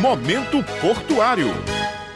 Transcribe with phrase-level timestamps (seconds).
[0.00, 1.73] Momento Portuário.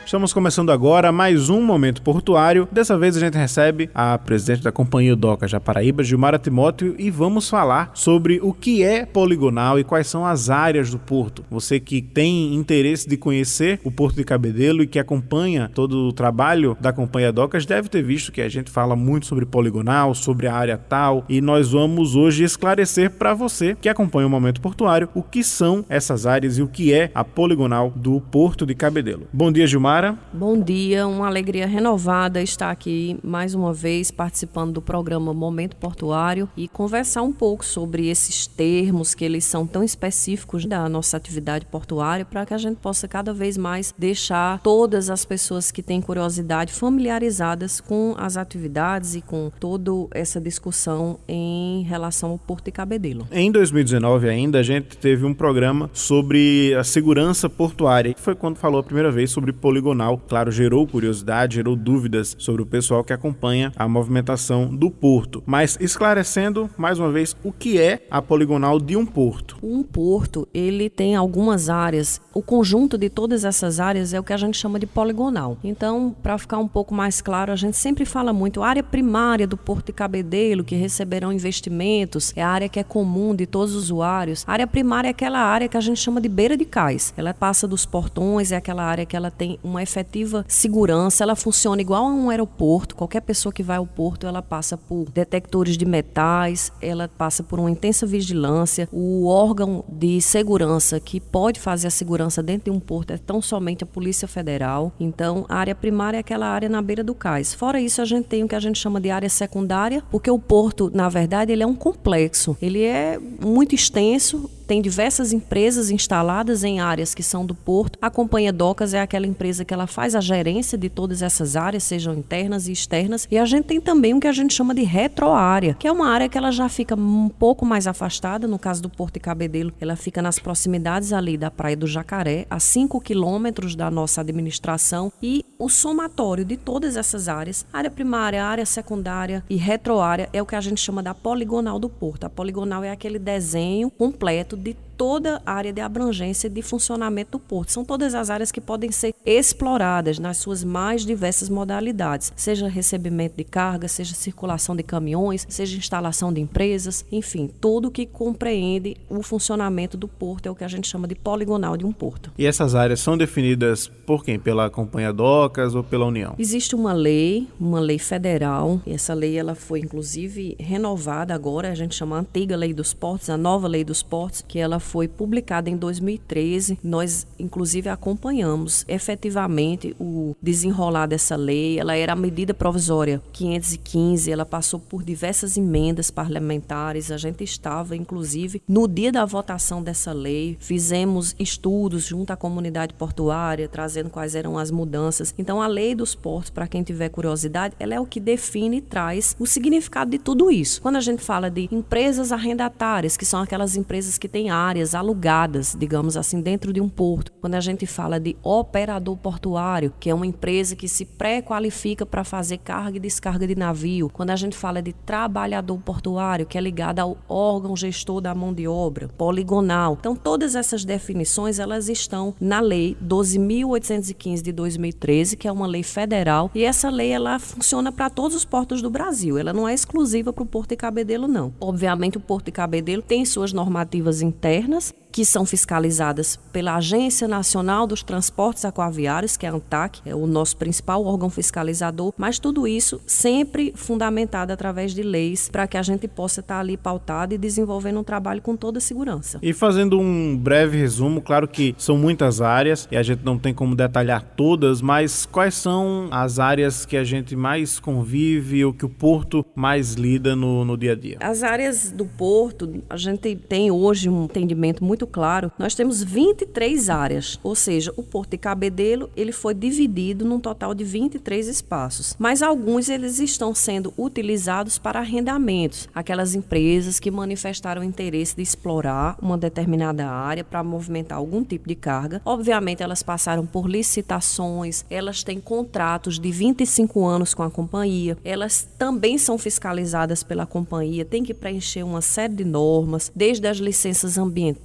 [0.09, 2.67] Estamos começando agora mais um Momento Portuário.
[2.73, 7.51] Dessa vez a gente recebe a presidente da Companhia Doca Japaraíba, Gilmara Timóteo, e vamos
[7.51, 11.45] falar sobre o que é poligonal e quais são as áreas do porto.
[11.51, 16.13] Você que tem interesse de conhecer o Porto de Cabedelo e que acompanha todo o
[16.15, 20.47] trabalho da Companhia Docas deve ter visto que a gente fala muito sobre poligonal, sobre
[20.47, 25.11] a área tal, e nós vamos hoje esclarecer para você que acompanha o Momento Portuário
[25.15, 29.29] o que são essas áreas e o que é a poligonal do Porto de Cabedelo.
[29.31, 29.98] Bom dia, Gilmar.
[30.33, 36.49] Bom dia, uma alegria renovada estar aqui mais uma vez participando do programa Momento Portuário
[36.57, 41.67] e conversar um pouco sobre esses termos que eles são tão específicos da nossa atividade
[41.67, 46.01] portuária para que a gente possa cada vez mais deixar todas as pessoas que têm
[46.01, 52.71] curiosidade familiarizadas com as atividades e com toda essa discussão em relação ao Porto de
[52.71, 53.27] Cabedelo.
[53.33, 58.59] Em 2019 ainda a gente teve um programa sobre a segurança portuária, que foi quando
[58.59, 63.03] falou a primeira vez sobre poligonal poligonal, claro, gerou curiosidade, gerou dúvidas sobre o pessoal
[63.03, 65.43] que acompanha a movimentação do porto.
[65.47, 69.57] Mas esclarecendo mais uma vez o que é a poligonal de um porto.
[69.63, 72.21] Um porto, ele tem algumas áreas.
[72.35, 75.57] O conjunto de todas essas áreas é o que a gente chama de poligonal.
[75.65, 79.57] Então, para ficar um pouco mais claro, a gente sempre fala muito área primária do
[79.57, 83.85] Porto de Cabedelo, que receberão investimentos, é a área que é comum de todos os
[83.85, 84.45] usuários.
[84.47, 87.15] A área primária é aquela área que a gente chama de beira de cais.
[87.17, 91.81] Ela passa dos portões, é aquela área que ela tem uma efetiva segurança, ela funciona
[91.81, 92.97] igual a um aeroporto.
[92.97, 97.59] Qualquer pessoa que vai ao porto, ela passa por detectores de metais, ela passa por
[97.59, 98.89] uma intensa vigilância.
[98.93, 103.41] O órgão de segurança que pode fazer a segurança dentro de um porto é tão
[103.41, 104.93] somente a Polícia Federal.
[104.99, 107.55] Então, a área primária é aquela área na beira do cais.
[107.55, 110.39] Fora isso, a gente tem o que a gente chama de área secundária, porque o
[110.39, 112.57] porto, na verdade, ele é um complexo.
[112.61, 117.99] Ele é muito extenso, tem diversas empresas instaladas em áreas que são do porto.
[118.03, 121.85] A Companhia Docas é aquela empresa que ela faz a gerência de todas essas áreas,
[121.85, 123.27] sejam internas e externas.
[123.31, 126.11] E a gente tem também o que a gente chama de retroárea, que é uma
[126.11, 128.47] área que ela já fica um pouco mais afastada.
[128.47, 132.47] No caso do Porto de Cabedelo, ela fica nas proximidades ali da Praia do Jacaré,
[132.51, 135.11] a 5 quilômetros da nossa administração.
[135.23, 140.47] E o somatório de todas essas áreas, área primária, área secundária e retroárea, é o
[140.47, 142.25] que a gente chama da poligonal do porto.
[142.25, 147.39] A poligonal é aquele desenho completo de toda a área de abrangência de funcionamento do
[147.39, 147.71] porto.
[147.71, 153.37] São todas as áreas que podem ser exploradas nas suas mais diversas modalidades, seja recebimento
[153.37, 159.23] de carga, seja circulação de caminhões, seja instalação de empresas, enfim, tudo que compreende o
[159.23, 162.33] funcionamento do porto é o que a gente chama de poligonal de um porto.
[162.37, 164.39] E essas áreas são definidas por quem?
[164.39, 166.35] Pela Companhia Docas ou pela União?
[166.39, 171.75] Existe uma lei, uma lei federal, e essa lei ela foi inclusive renovada agora, a
[171.75, 175.07] gente chama a antiga lei dos portos, a nova lei dos portos, que ela foi
[175.07, 176.79] publicada em 2013.
[176.83, 181.79] Nós, inclusive, acompanhamos efetivamente o desenrolar dessa lei.
[181.79, 187.11] Ela era a medida provisória 515, ela passou por diversas emendas parlamentares.
[187.11, 192.95] A gente estava, inclusive, no dia da votação dessa lei, fizemos estudos junto à comunidade
[192.95, 195.35] portuária, trazendo quais eram as mudanças.
[195.37, 198.81] Então, a lei dos portos, para quem tiver curiosidade, ela é o que define e
[198.81, 200.81] traz o significado de tudo isso.
[200.81, 204.95] Quando a gente fala de empresas arrendatárias, que são aquelas empresas que têm área áreas
[204.95, 207.33] alugadas, digamos assim, dentro de um porto.
[207.41, 212.23] Quando a gente fala de operador portuário, que é uma empresa que se pré-qualifica para
[212.23, 214.09] fazer carga e descarga de navio.
[214.09, 218.53] Quando a gente fala de trabalhador portuário, que é ligado ao órgão gestor da mão
[218.53, 219.97] de obra, poligonal.
[219.99, 225.83] Então, todas essas definições, elas estão na lei 12.815 de 2013, que é uma lei
[225.83, 229.39] federal, e essa lei ela funciona para todos os portos do Brasil.
[229.39, 231.53] Ela não é exclusiva para o Porto de Cabedelo, não.
[231.61, 237.27] Obviamente, o Porto de Cabedelo tem suas normativas internas internas que são fiscalizadas pela Agência
[237.27, 242.39] Nacional dos Transportes Aquaviários, que é a ANTAC, é o nosso principal órgão fiscalizador, mas
[242.39, 247.35] tudo isso sempre fundamentado através de leis para que a gente possa estar ali pautado
[247.35, 249.41] e desenvolvendo um trabalho com toda segurança.
[249.43, 253.53] E fazendo um breve resumo, claro que são muitas áreas e a gente não tem
[253.53, 258.87] como detalhar todas, mas quais são as áreas que a gente mais convive ou que
[258.87, 261.17] o porto mais lida no, no dia a dia?
[261.19, 266.03] As áreas do porto, a gente tem hoje um entendimento muito muito claro, nós temos
[266.03, 271.49] 23 áreas, ou seja, o Porto de Cabedelo ele foi dividido num total de 23
[271.49, 278.43] espaços, mas alguns eles estão sendo utilizados para arrendamentos, aquelas empresas que manifestaram interesse de
[278.43, 282.21] explorar uma determinada área para movimentar algum tipo de carga.
[282.25, 288.69] Obviamente elas passaram por licitações, elas têm contratos de 25 anos com a companhia, elas
[288.79, 294.19] também são fiscalizadas pela companhia, tem que preencher uma série de normas, desde as licenças
[294.19, 294.59] ambientais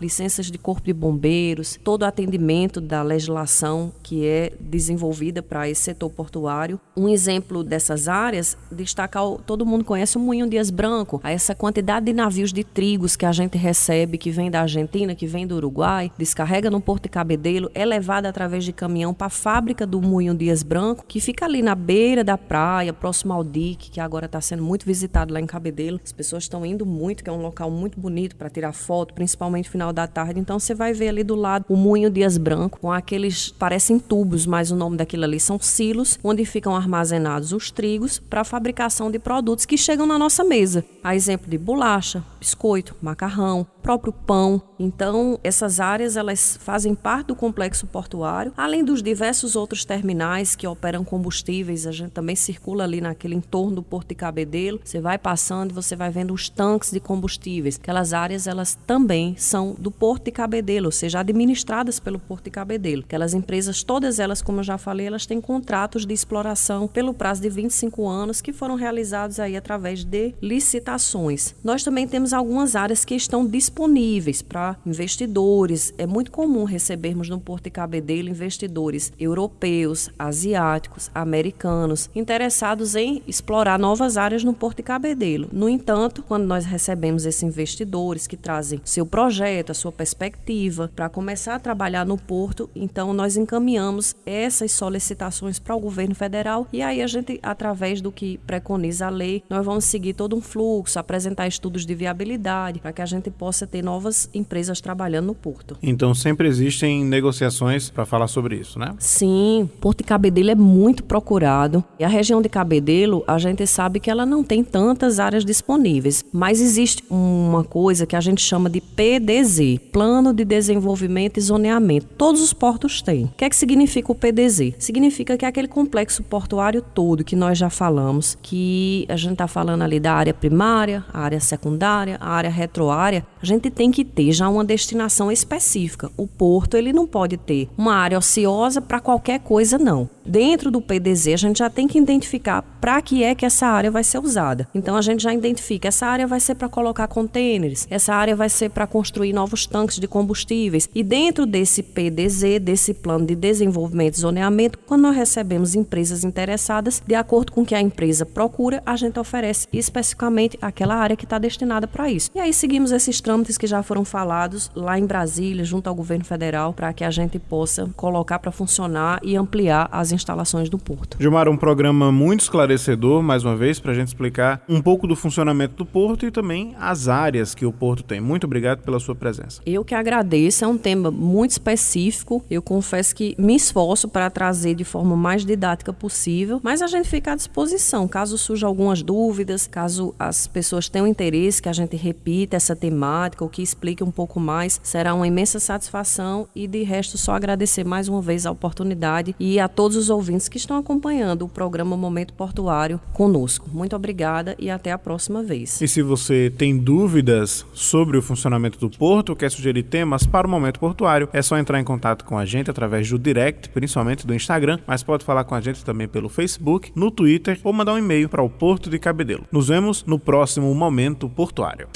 [0.00, 5.82] licenças de corpo de bombeiros, todo o atendimento da legislação que é desenvolvida para esse
[5.82, 6.80] setor portuário.
[6.96, 12.12] Um exemplo dessas áreas, destacar, todo mundo conhece o Moinho Dias Branco, essa quantidade de
[12.12, 16.10] navios de trigos que a gente recebe, que vem da Argentina, que vem do Uruguai,
[16.16, 20.34] descarrega no Porto de Cabedelo, é levada através de caminhão para a fábrica do Moinho
[20.34, 24.40] Dias Branco, que fica ali na beira da praia, próximo ao dique, que agora está
[24.40, 26.00] sendo muito visitado lá em Cabedelo.
[26.02, 29.59] As pessoas estão indo muito, que é um local muito bonito para tirar foto, principalmente
[29.60, 30.40] no final da tarde.
[30.40, 34.46] Então você vai ver ali do lado o Moinho Dias Branco, com aqueles, parecem tubos,
[34.46, 39.18] mas o nome daquilo ali são silos, onde ficam armazenados os trigos para fabricação de
[39.18, 40.84] produtos que chegam na nossa mesa.
[41.02, 44.62] A exemplo de bolacha, biscoito, macarrão, próprio pão.
[44.78, 50.66] Então, essas áreas elas fazem parte do complexo portuário, além dos diversos outros terminais que
[50.66, 51.86] operam combustíveis.
[51.86, 54.80] A gente também circula ali naquele entorno do Porto de Cabedelo.
[54.84, 57.78] Você vai passando e você vai vendo os tanques de combustíveis.
[57.80, 62.50] Aquelas áreas elas também são do Porto de Cabedelo, ou seja, administradas pelo Porto de
[62.50, 63.02] Cabedelo.
[63.02, 67.42] Aquelas empresas, todas elas, como eu já falei, elas têm contratos de exploração pelo prazo
[67.42, 71.54] de 25 anos que foram realizados aí através de licitações.
[71.64, 75.92] Nós também temos algumas áreas que estão disponíveis para investidores.
[75.98, 83.78] É muito comum recebermos no Porto de Cabedelo investidores europeus, asiáticos, americanos, interessados em explorar
[83.80, 85.48] novas áreas no Porto de Cabedelo.
[85.52, 91.08] No entanto, quando nós recebemos esses investidores que trazem seu projeto, a sua perspectiva para
[91.08, 96.82] começar a trabalhar no porto, então nós encaminhamos essas solicitações para o governo federal e
[96.82, 100.98] aí a gente, através do que preconiza a lei, nós vamos seguir todo um fluxo,
[100.98, 105.76] apresentar estudos de viabilidade para que a gente possa ter novas empresas trabalhando no porto.
[105.82, 108.94] Então sempre existem negociações para falar sobre isso, né?
[108.98, 111.82] Sim, Porto de Cabedelo é muito procurado.
[111.98, 116.24] E a região de Cabedelo, a gente sabe que ela não tem tantas áreas disponíveis,
[116.32, 118.80] mas existe uma coisa que a gente chama de
[119.30, 122.08] PDZ, Plano de Desenvolvimento e Zoneamento.
[122.18, 123.26] Todos os portos têm.
[123.26, 124.74] O que é que significa o PDZ?
[124.76, 129.46] Significa que é aquele complexo portuário todo que nós já falamos, que a gente está
[129.46, 134.04] falando ali da área primária, a área secundária, a área retroárea, a gente tem que
[134.04, 136.10] ter já uma destinação específica.
[136.16, 140.10] O porto ele não pode ter uma área ociosa para qualquer coisa não.
[140.26, 143.90] Dentro do PDZ a gente já tem que identificar para que é que essa área
[143.90, 144.68] vai ser usada.
[144.74, 148.48] Então a gente já identifica essa área vai ser para colocar contêineres, essa área vai
[148.48, 150.88] ser para construir novos tanques de combustíveis.
[150.94, 157.02] E dentro desse PDZ, desse plano de desenvolvimento e zoneamento, quando nós recebemos empresas interessadas,
[157.06, 161.24] de acordo com o que a empresa procura, a gente oferece especificamente aquela área que
[161.24, 162.30] está destinada para isso.
[162.34, 166.24] E aí seguimos esses trâmites que já foram falados lá em Brasília, junto ao governo
[166.24, 171.16] federal, para que a gente possa colocar para funcionar e ampliar as instalações do porto.
[171.20, 175.16] Gilmar, um programa muito esclarecedor, mais uma vez, para a gente explicar um pouco do
[175.16, 178.20] funcionamento do porto e também as áreas que o porto tem.
[178.20, 179.60] Muito obrigado pela sua presença.
[179.64, 182.44] Eu que agradeço, é um tema muito específico.
[182.50, 187.08] Eu confesso que me esforço para trazer de forma mais didática possível, mas a gente
[187.08, 191.96] fica à disposição caso surjam algumas dúvidas, caso as pessoas tenham interesse que a gente
[191.96, 196.66] repita essa temática temática ou que explique um pouco mais, será uma imensa satisfação e
[196.66, 200.58] de resto só agradecer mais uma vez a oportunidade e a todos os ouvintes que
[200.58, 203.68] estão acompanhando o programa Momento Portuário conosco.
[203.72, 205.80] Muito obrigada e até a próxima vez.
[205.80, 210.50] E se você tem dúvidas sobre o funcionamento do porto, quer sugerir temas para o
[210.50, 214.34] Momento Portuário, é só entrar em contato com a gente através do direct, principalmente do
[214.34, 217.98] Instagram, mas pode falar com a gente também pelo Facebook, no Twitter ou mandar um
[217.98, 219.46] e-mail para o Porto de Cabedelo.
[219.50, 221.88] Nos vemos no próximo Momento Portuário.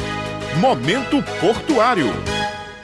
[0.59, 2.44] Momento Portuário.